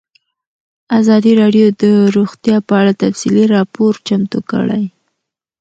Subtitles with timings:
[0.99, 1.83] ازادي راډیو د
[2.15, 4.83] روغتیا په اړه تفصیلي راپور چمتو کړی.